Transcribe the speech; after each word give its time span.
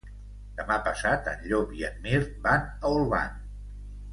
Demà 0.61 0.77
passat 0.87 1.29
en 1.33 1.45
Llop 1.51 1.75
i 1.81 1.85
en 1.91 2.01
Mirt 2.07 2.33
van 2.49 2.67
a 2.71 2.95
Olvan. 2.99 3.37